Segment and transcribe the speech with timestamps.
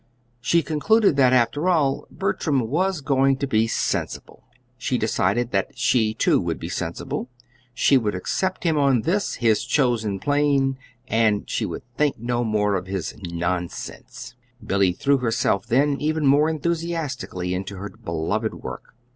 [0.39, 4.47] She concluded that, after all, Bertram was going to be sensible.
[4.75, 7.29] She decided that she, too, would be sensible.
[7.75, 12.73] She would accept him on this, his chosen plane, and she would think no more
[12.73, 14.33] of his "nonsense."
[14.65, 18.95] Billy threw herself then even more enthusiastically into her beloved work.